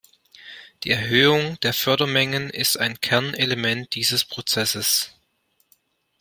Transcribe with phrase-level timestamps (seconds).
[0.83, 5.11] Die Erhöhung der Fördermengen ist ein Kernelement dieses Prozesses.